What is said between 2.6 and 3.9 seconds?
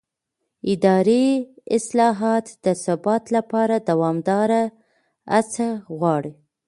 د ثبات لپاره